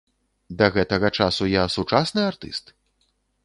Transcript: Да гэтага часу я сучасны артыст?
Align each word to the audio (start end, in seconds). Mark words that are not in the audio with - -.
Да 0.61 0.69
гэтага 0.77 1.11
часу 1.19 1.51
я 1.51 1.63
сучасны 1.77 2.21
артыст? 2.33 2.77